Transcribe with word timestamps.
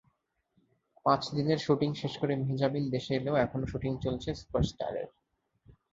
পাঁচ 1.05 1.21
দিনের 1.35 1.59
শুটিং 1.59 1.89
শেষ 1.93 2.13
করে 2.17 2.33
মেহ্জাবীন 2.37 2.85
দেশে 2.89 3.11
এলেও 3.15 3.35
এখনো 3.35 3.65
শুটিং 3.67 3.91
চলছে 4.01 4.29
সুপারস্টার-এর। 4.35 5.09